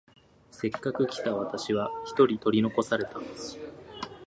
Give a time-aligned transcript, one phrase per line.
[0.49, 3.21] せっかく来た私は一人取り残された。